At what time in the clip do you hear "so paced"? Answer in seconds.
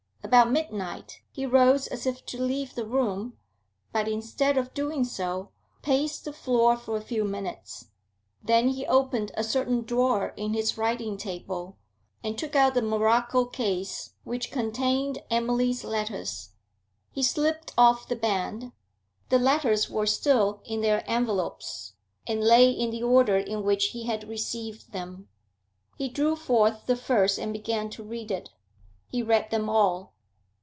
5.03-6.23